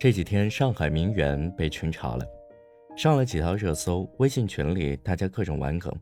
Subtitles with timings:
[0.00, 2.24] 这几天上海名媛被群嘲了，
[2.96, 4.10] 上了几条热搜。
[4.16, 5.94] 微信群里大家各种玩梗。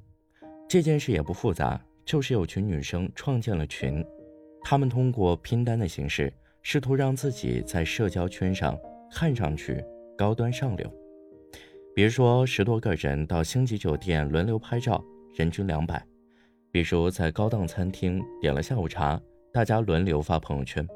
[0.68, 4.00] 这件事也不复杂，就是有群女生创建了群，
[4.62, 6.32] 她们通过拼单的形式，
[6.62, 8.78] 试图让自己在社交圈上
[9.10, 9.84] 看上去
[10.16, 10.88] 高端上流。
[11.92, 15.04] 比如说十多个人到星级酒店轮流拍照，
[15.34, 15.98] 人均两百；
[16.70, 19.20] 比如在高档餐厅点了下午茶，
[19.52, 20.86] 大家轮流发朋友圈；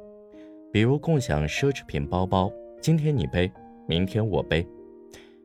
[0.73, 2.49] 比如共享奢侈品包包。
[2.83, 3.49] 今天你背，
[3.87, 4.67] 明天我背。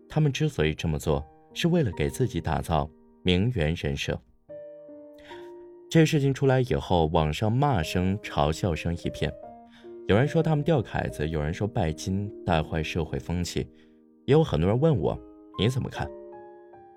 [0.09, 1.23] 他们之所以这么做，
[1.53, 2.89] 是为了给自己打造
[3.21, 4.19] 名媛人设。
[5.87, 9.31] 这事情出来以后，网上骂声、嘲笑声一片。
[10.07, 13.59] 有人说他们掉凯子，有人说拜金带坏社会风气，
[14.25, 15.15] 也有很多人问我
[15.59, 16.09] 你怎么看。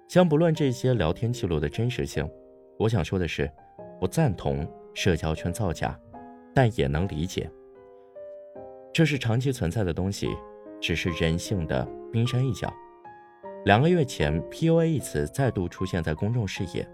[0.09, 2.27] 先不论这些聊天记录的真实性，
[2.79, 3.51] 我想说的是，
[4.01, 6.01] 不赞同社交圈造假，
[6.55, 7.51] 但也能理解。
[8.93, 10.29] 这是长期存在的东西，
[10.81, 12.73] 只是人性的冰山一角。
[13.65, 16.87] 两个月前，PUA 一词再度出现在公众视野。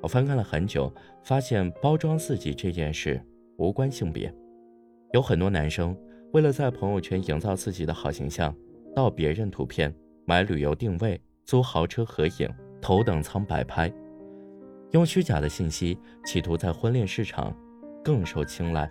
[0.00, 0.92] 我翻看了很久，
[1.24, 3.20] 发现包装自己这件事
[3.56, 4.32] 无关性别。
[5.12, 5.96] 有很多男生
[6.32, 8.54] 为了在朋友圈营造自己的好形象，
[8.94, 9.92] 盗别人图片，
[10.26, 12.48] 买旅游定位，租豪车合影，
[12.80, 13.92] 头等舱摆拍，
[14.92, 17.56] 用虚假的信息企图在婚恋市场
[18.04, 18.88] 更受青睐。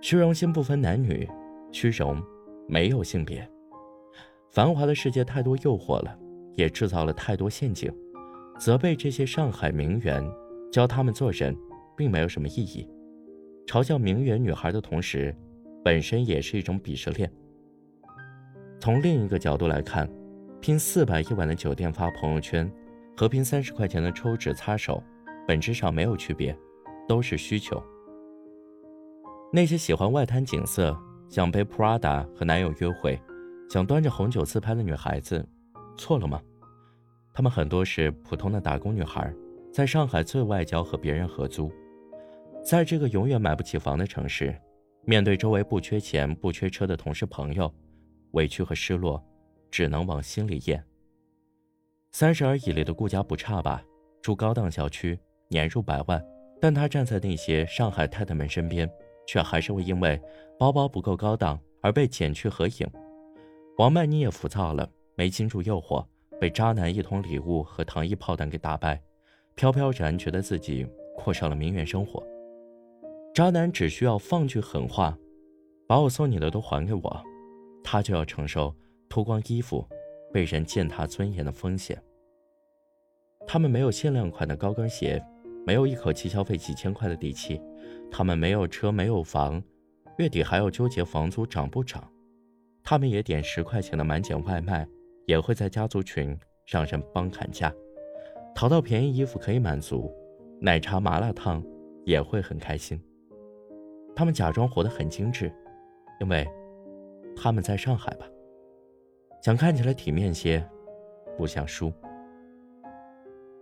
[0.00, 1.28] 虚荣心不分男女。
[1.70, 2.22] 虚荣，
[2.66, 3.48] 没有性别。
[4.50, 6.18] 繁华的世界太多诱惑了，
[6.54, 7.92] 也制造了太多陷阱。
[8.58, 10.24] 责备这些上海名媛，
[10.72, 11.56] 教他们做人，
[11.96, 12.88] 并没有什么意义。
[13.66, 15.36] 嘲笑名媛女孩的同时，
[15.84, 17.30] 本身也是一种鄙视链。
[18.80, 20.08] 从另一个角度来看，
[20.60, 22.68] 拼四百一晚的酒店发朋友圈，
[23.16, 25.02] 和拼三十块钱的抽纸擦手，
[25.46, 26.56] 本质上没有区别，
[27.06, 27.80] 都是需求。
[29.52, 30.98] 那些喜欢外滩景色。
[31.28, 33.20] 想背 Prada 和男友约会，
[33.68, 35.46] 想端着红酒自拍的女孩子，
[35.96, 36.40] 错了吗？
[37.34, 39.32] 她们很多是普通的打工女孩，
[39.72, 41.70] 在上海最外郊和别人合租，
[42.64, 44.58] 在这个永远买不起房的城市，
[45.04, 47.72] 面对周围不缺钱、不缺车的同事朋友，
[48.32, 49.22] 委屈和失落，
[49.70, 50.82] 只能往心里咽。
[52.10, 53.82] 三十而已里的顾家不差吧，
[54.22, 55.18] 住高档小区，
[55.48, 56.24] 年入百万，
[56.58, 58.90] 但她站在那些上海太太们身边。
[59.28, 60.18] 却还是会因为
[60.58, 62.90] 包包不够高档而被剪去合影。
[63.76, 66.02] 王曼妮也浮躁了，没经住诱惑，
[66.40, 68.98] 被渣男一桶礼物和糖衣炮弹给打败，
[69.54, 72.26] 飘飘然觉得自己过上了名媛生活。
[73.34, 75.16] 渣男只需要放句狠话，
[75.86, 77.22] 把我送你的都还给我，
[77.84, 78.74] 他就要承受
[79.10, 79.86] 脱光衣服
[80.32, 82.02] 被人践踏尊严的风险。
[83.46, 85.22] 他们没有限量款的高跟鞋，
[85.68, 87.60] 没有一口气消费几千块的底气。
[88.10, 89.62] 他们没有车，没有房，
[90.16, 92.02] 月底还要纠结房租涨不涨。
[92.82, 94.88] 他们也点十块钱的满减外卖，
[95.26, 96.34] 也会在家族群
[96.64, 97.70] 让人帮砍价。
[98.54, 100.10] 淘到便宜衣服可以满足，
[100.58, 101.62] 奶茶麻辣烫
[102.06, 102.98] 也会很开心。
[104.16, 105.52] 他们假装活得很精致，
[106.18, 106.48] 因为
[107.36, 108.26] 他们在上海吧，
[109.42, 110.66] 想看起来体面些，
[111.36, 111.88] 不想输。《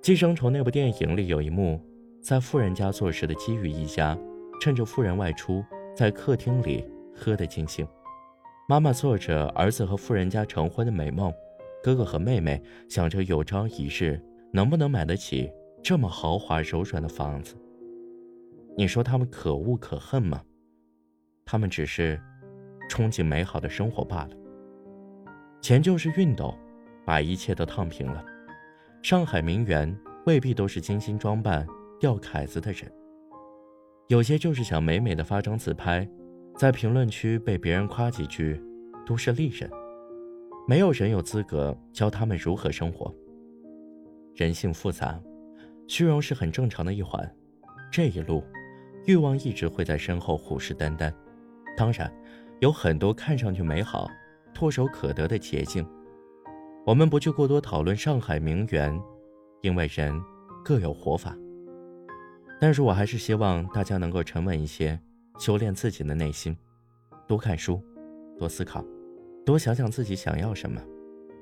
[0.00, 1.80] 寄生虫》那部电影里有一幕，
[2.26, 4.18] 在富人家做事的机遇一家。
[4.60, 5.64] 趁着富人外出，
[5.94, 7.86] 在客厅里喝得尽兴。
[8.68, 11.32] 妈妈做着儿子和富人家成婚的美梦，
[11.84, 14.20] 哥哥和妹妹想着有朝一日
[14.52, 15.48] 能不能买得起
[15.84, 17.54] 这么豪华柔软的房子。
[18.76, 20.42] 你说他们可恶可恨吗？
[21.44, 22.20] 他们只是
[22.90, 24.30] 憧憬美好的生活罢了。
[25.60, 26.52] 钱就是熨斗，
[27.04, 28.24] 把一切都烫平了。
[29.00, 31.64] 上海名媛未必都是精心装扮、
[31.98, 32.90] 钓凯子的人。
[34.08, 36.08] 有些就是想美美的发张自拍，
[36.56, 38.62] 在评论区被别人夸几句，
[39.04, 39.70] 都是丽人。
[40.68, 43.12] 没有人有资格教他们如何生活。
[44.34, 45.20] 人性复杂，
[45.88, 47.28] 虚荣是很正常的一环。
[47.90, 48.44] 这一路，
[49.06, 51.12] 欲望一直会在身后虎视眈眈。
[51.76, 52.12] 当然，
[52.60, 54.08] 有很多看上去美好、
[54.54, 55.86] 唾手可得的捷径。
[56.84, 59.00] 我们不去过多讨论上海名媛，
[59.62, 60.14] 因为人
[60.64, 61.36] 各有活法。
[62.58, 64.98] 但是我还是希望大家能够沉稳一些，
[65.38, 66.56] 修炼自己的内心，
[67.28, 67.82] 多看书，
[68.38, 68.82] 多思考，
[69.44, 70.80] 多想想自己想要什么，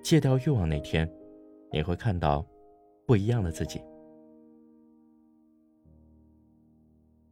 [0.02, 1.08] 戒掉欲望那天，
[1.70, 2.44] 你会看到
[3.06, 3.80] 不一样的自己。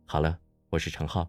[0.04, 0.38] 好了，
[0.70, 1.28] 我是程浩，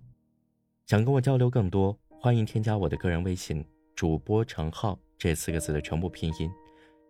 [0.86, 3.66] 想跟我交流更多，欢迎添加我的个人微信
[3.96, 6.52] “主播程浩”这四个字的全部拼音，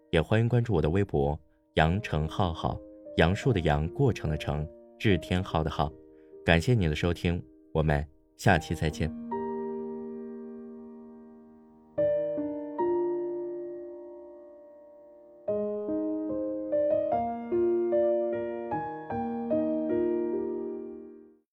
[0.09, 1.37] 也欢迎关注我的微博
[1.75, 2.79] “杨成浩浩”，
[3.17, 4.65] 杨树的杨，过程的程。
[5.03, 5.91] 日天浩的浩，
[6.45, 8.05] 感谢你的收听，我们
[8.37, 9.22] 下期再见。